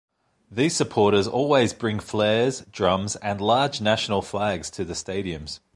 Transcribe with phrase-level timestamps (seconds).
[0.49, 5.59] These supporters always bring flares, drums and large national flags to the stadiums.